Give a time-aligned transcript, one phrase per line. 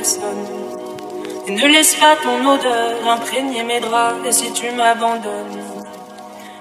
[0.00, 4.24] Et ne laisse pas ton odeur imprégner mes draps.
[4.26, 5.64] Et si tu m'abandonnes,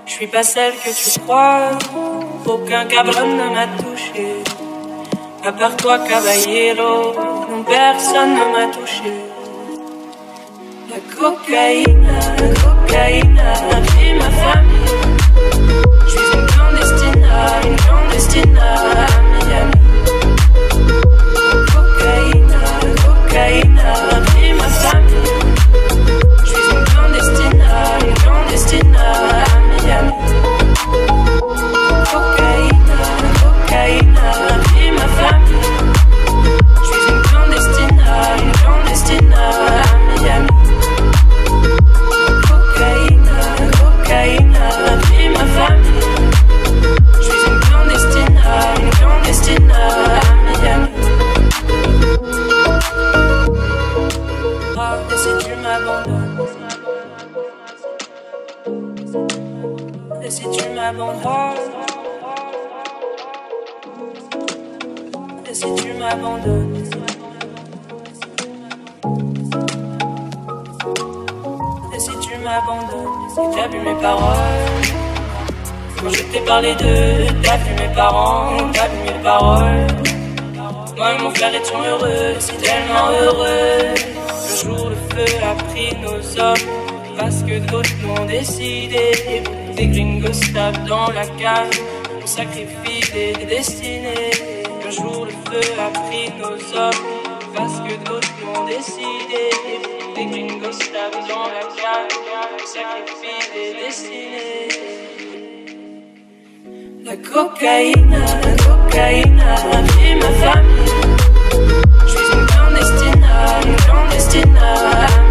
[0.07, 1.69] je suis pas celle que tu crois.
[2.47, 4.43] Aucun cabron ne m'a touché.
[5.45, 7.13] À part toi, caballero,
[7.51, 9.13] non, personne ne m'a touché.
[10.89, 12.07] La cocaïne,
[12.39, 14.95] la cocaïne a pris ma famille.
[16.05, 17.27] Je suis une clandestine,
[17.65, 18.59] une clandestine
[23.37, 23.66] cocaïne
[60.27, 61.55] Et si tu m'abandonnes?
[65.49, 66.83] Et si tu m'abandonnes?
[71.95, 73.29] Et si tu m'abandonnes?
[73.29, 74.35] Si t'as vu mes paroles?
[75.97, 79.87] Quand je t'ai parlé d'eux T'as vu mes parents T'as vu mes paroles.
[80.97, 83.93] Moi et mon frère étions heureux Si tellement heureux.
[83.95, 89.13] Le jour le feu a pris nos hommes Parce que d'autres l'ont décidé
[89.77, 91.69] Des gringos stables dans la cave.
[92.19, 94.31] On sacrifie des destinées.
[94.83, 97.05] Le jour le feu a pris nos hommes.
[97.55, 99.51] Parce que d'autres l'ont décidé.
[100.15, 102.09] Des gringos stables dans la cave.
[102.53, 104.67] On sacrifie des destinées.
[107.05, 109.55] La cocaïne, la cocaïne a
[110.15, 110.91] ma famille.
[112.01, 113.25] Je suis une clandestine,
[113.67, 115.26] une clandestine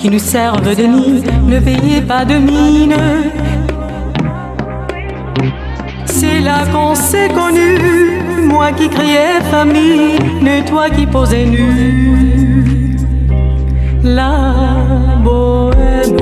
[0.00, 2.96] qui nous servent de nid, ne payez pas de mine.
[6.06, 12.96] C'est là qu'on s'est connu, moi qui criais famille, ne toi qui posais nu.
[14.02, 14.54] La
[15.22, 16.16] bohème,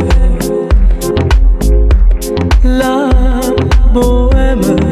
[2.64, 3.10] la
[3.94, 4.87] bohème,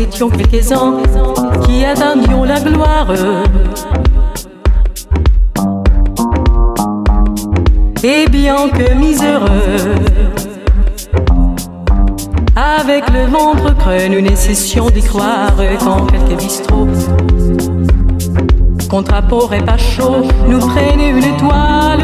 [0.00, 0.96] étions quelques-uns
[1.64, 3.12] qui attendions la gloire.
[8.02, 9.94] Et bien que miséreux,
[12.56, 14.34] avec le ventre creux, nous ne
[14.90, 16.88] d'y croire quand quelques bistrots,
[18.88, 19.14] contre
[19.52, 22.00] et pas chaud, nous prennent une toile.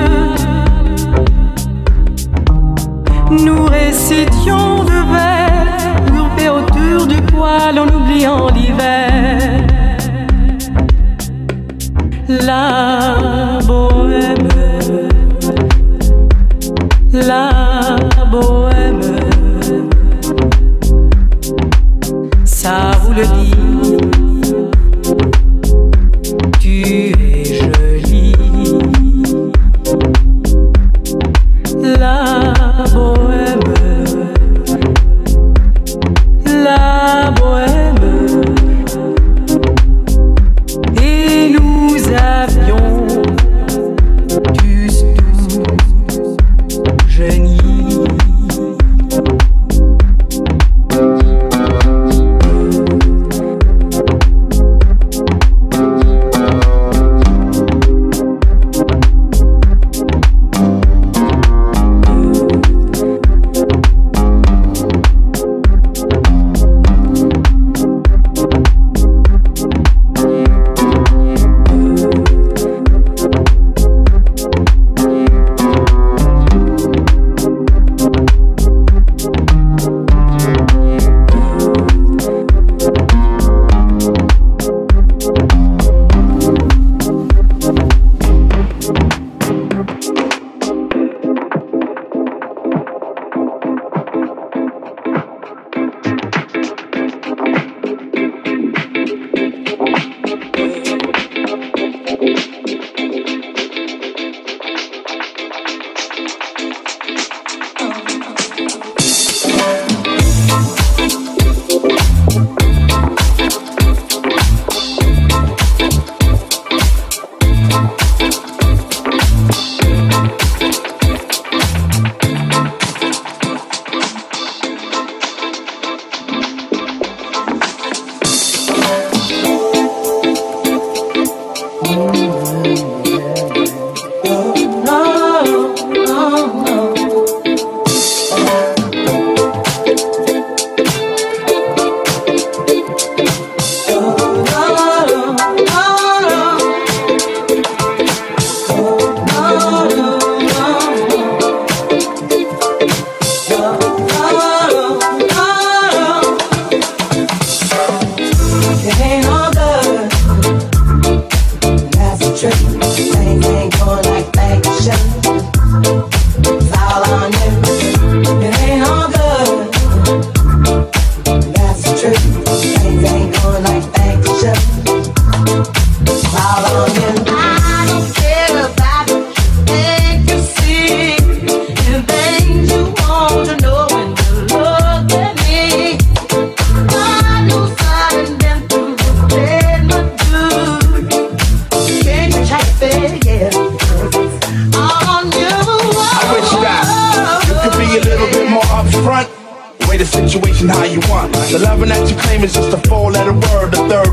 [3.31, 5.36] Nous récitions de vers
[7.05, 9.67] du poêle en oubliant l'hiver.
[12.29, 14.49] La bohème,
[17.13, 17.97] la
[18.31, 19.01] bohème,
[22.45, 23.66] ça vous le dit.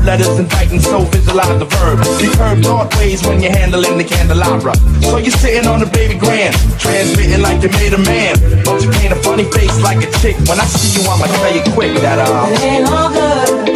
[0.04, 1.98] Letter's inviting, so visualize the verb.
[2.36, 4.76] Curved dark ways when you're handling the candelabra.
[5.02, 8.36] So you're sitting on the baby grand, transmitting like you made a man.
[8.64, 10.36] But you paint a funny face like a chick.
[10.48, 12.52] When I see you, I'ma tell you quick that uh.
[12.52, 13.74] It ain't all good.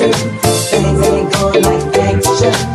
[0.00, 0.12] True.
[0.12, 2.69] Things ain't going like they should.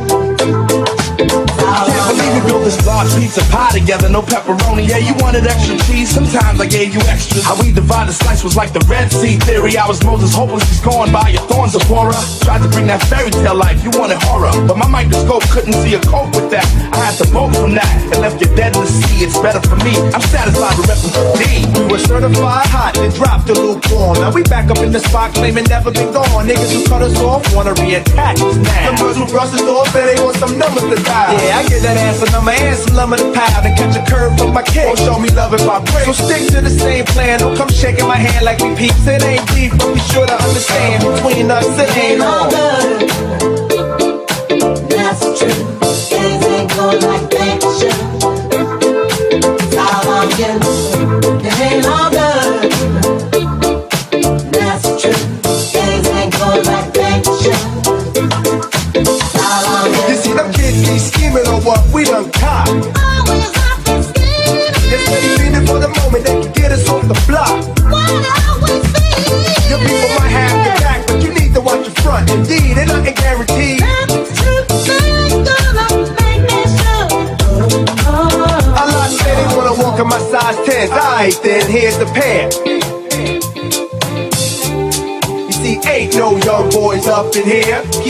[2.65, 4.89] This large pizza pie together, no pepperoni.
[4.89, 6.10] Yeah, you wanted extra cheese.
[6.10, 7.45] Sometimes I gave you extras.
[7.45, 9.77] How we divided slice was like the Red Sea theory.
[9.77, 12.17] I was Moses, hopeless, he's gone by your thorns, Zipporah.
[12.41, 14.50] Tried to bring that fairy tale life, you wanted horror.
[14.65, 16.65] But my microscope couldn't see a cope with that.
[16.89, 19.29] I had to bolt from that and left you dead in the sea.
[19.29, 19.93] It's better for me.
[20.10, 21.69] I'm satisfied with repping for D.
[21.69, 24.17] We were certified hot, and dropped the lukewarm.
[24.17, 26.50] Now we back up in the spot, claiming never been gone.
[26.50, 28.89] Niggas who cut us off wanna reattach us now.
[28.89, 31.38] Them girls who brush us off, and they want some numbers to die.
[31.45, 33.62] Yeah, I get that ass a number and some lumber to pile.
[33.66, 34.88] And catch a curve from my kick.
[34.88, 36.06] Won't oh, show me love if I break.
[36.06, 37.40] So stick to the same plan.
[37.40, 39.06] Don't come shaking my hand like we peeps.
[39.06, 41.04] It ain't deep, but be sure to understand.
[41.04, 42.50] Between us, it ain't ain't all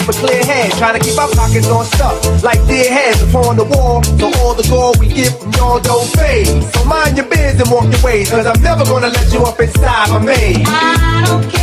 [0.06, 2.44] Keep a clear head, trying to keep our pockets on stuff.
[2.44, 4.04] Like dead heads upon the wall.
[4.04, 6.46] So all the gold we get from y'all don't fade.
[6.46, 8.30] So mind your biz and walk your ways.
[8.30, 10.62] Cause I'm never gonna let you up inside my maze.
[10.70, 11.55] I don't care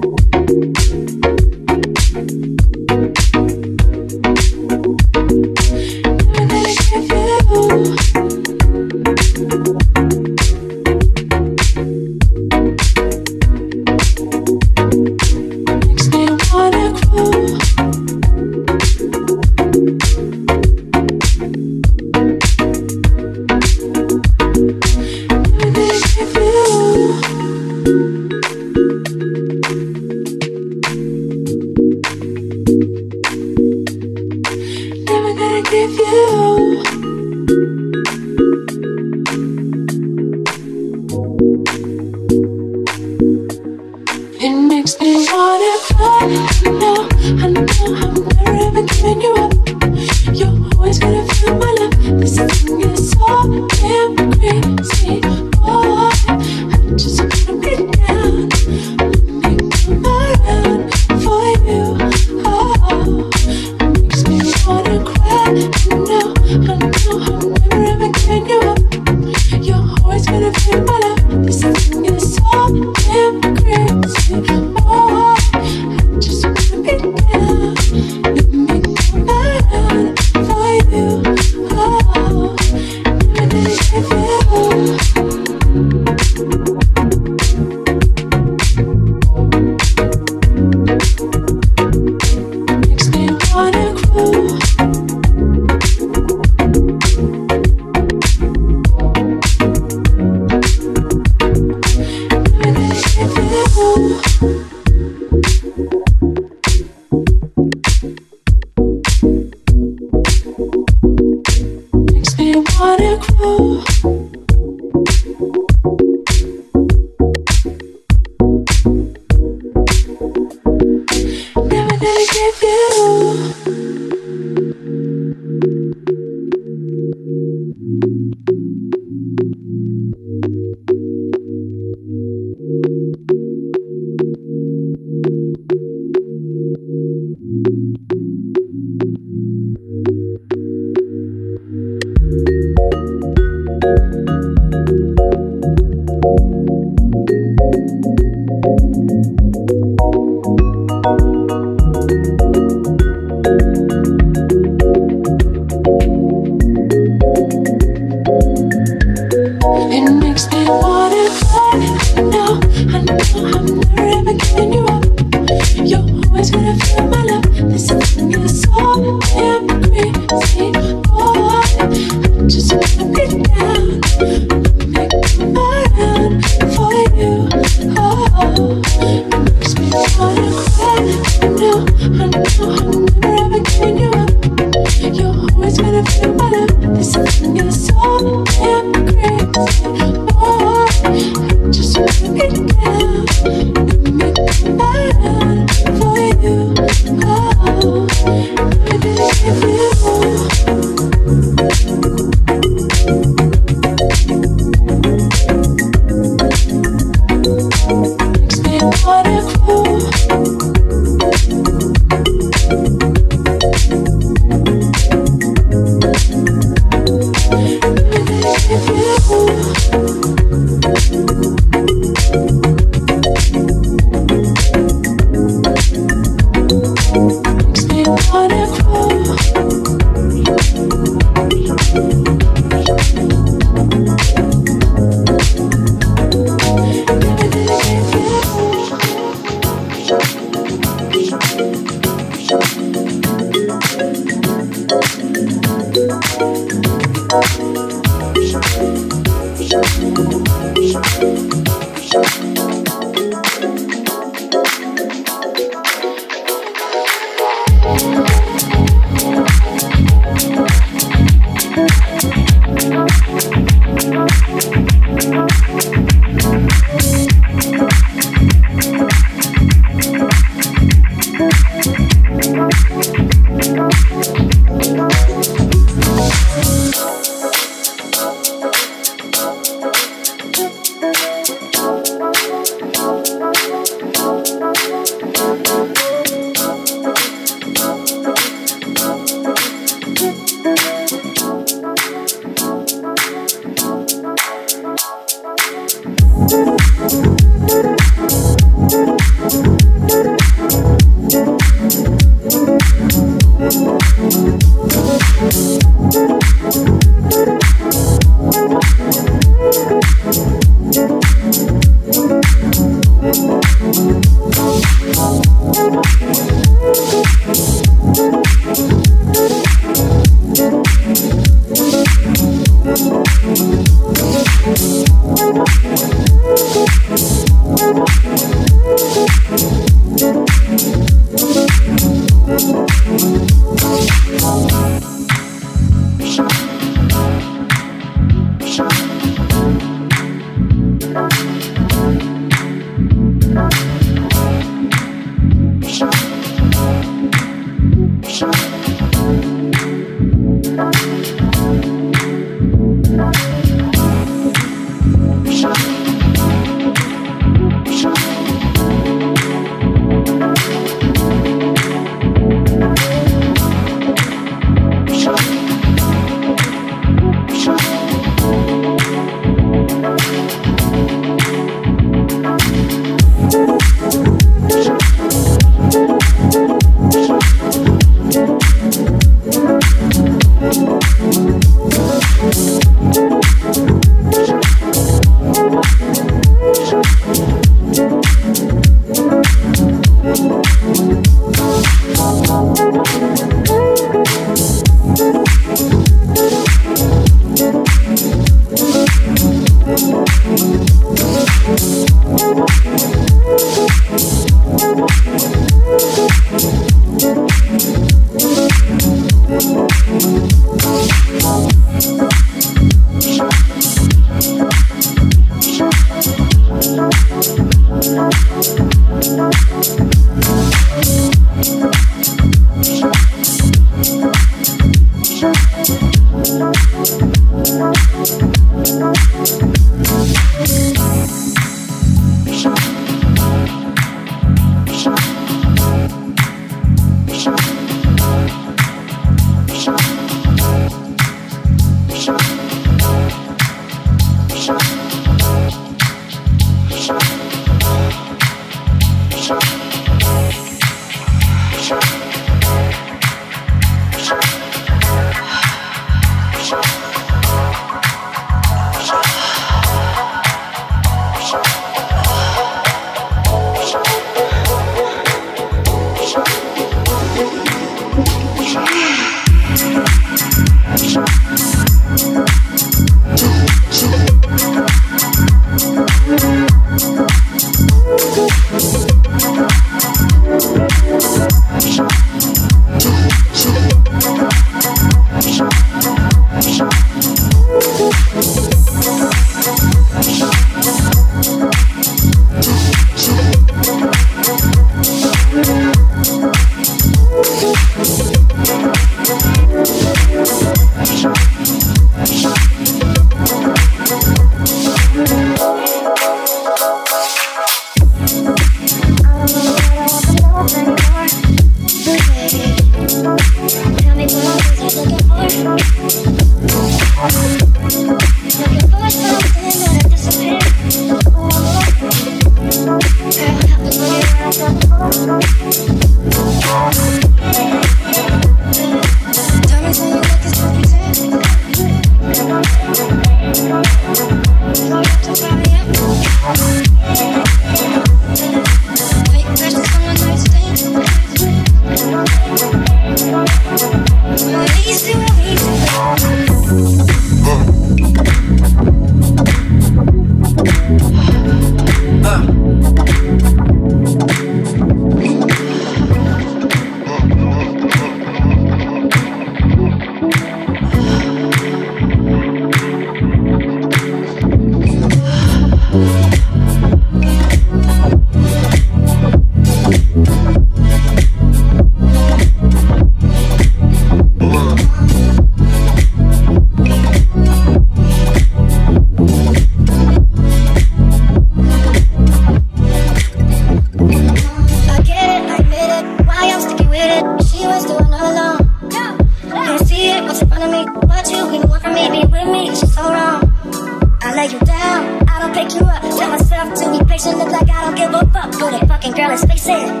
[594.64, 596.02] down, I don't pick you up.
[596.02, 598.54] Tell myself to be patient, look like I don't give a fuck.
[598.54, 600.00] Who that fucking girl is facing?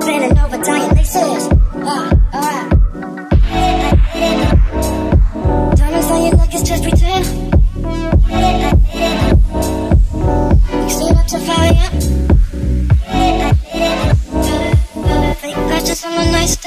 [0.00, 1.48] Bending over, tying laces.
[1.48, 2.70] Uh, alright.
[5.76, 7.24] Diamonds on your neck is just pretend.
[10.82, 11.92] You stood up to 5 a.m.
[15.40, 16.59] Fake crashes on the night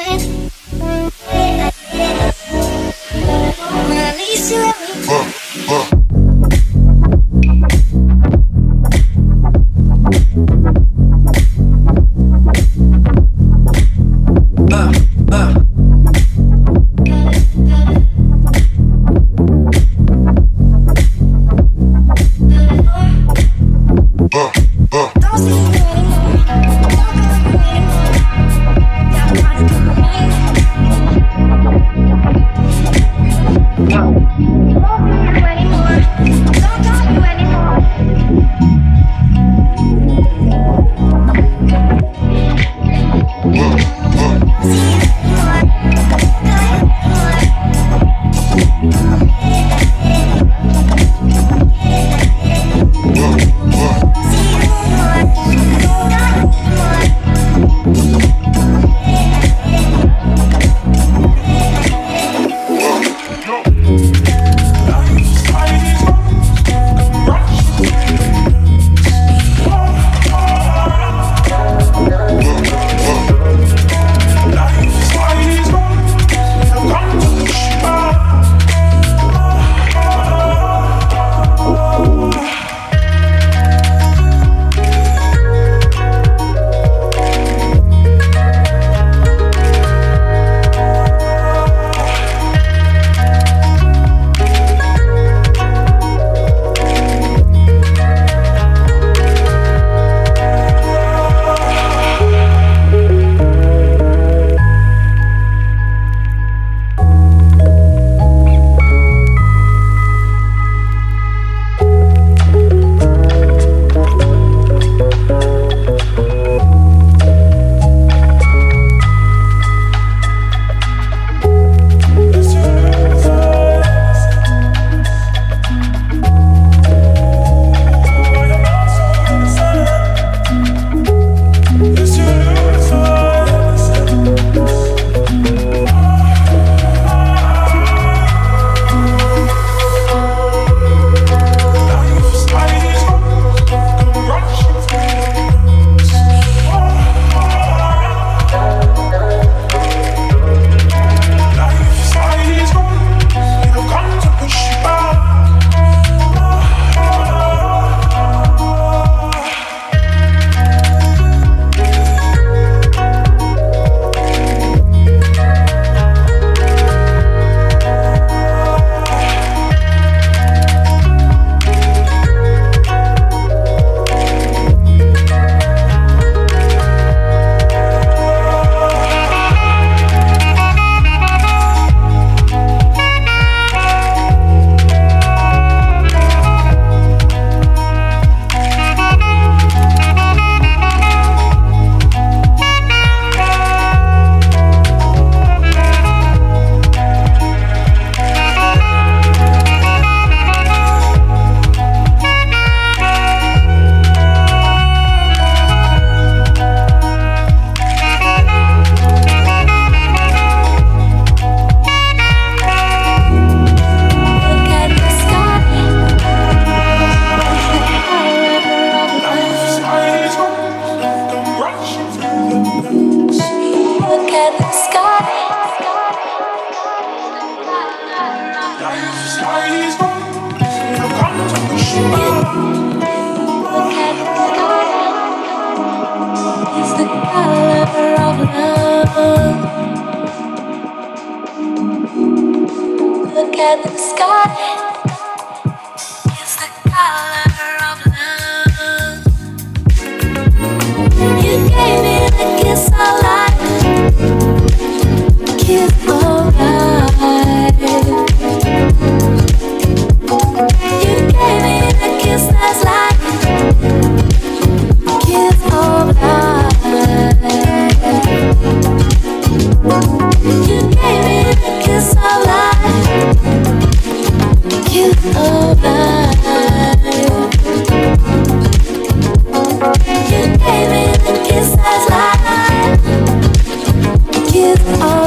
[284.73, 285.22] with all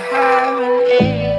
[0.00, 1.29] I have an end.